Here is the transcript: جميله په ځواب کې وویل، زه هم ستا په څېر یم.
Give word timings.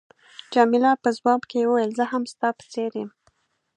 جميله 0.53 0.91
په 1.03 1.09
ځواب 1.17 1.41
کې 1.49 1.59
وویل، 1.67 1.91
زه 1.99 2.05
هم 2.11 2.23
ستا 2.33 2.47
په 2.57 2.63
څېر 2.71 2.91
یم. 2.99 3.09